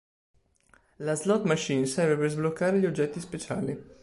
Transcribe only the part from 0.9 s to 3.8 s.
La "slot machine" serve per sbloccare gli oggetti speciali.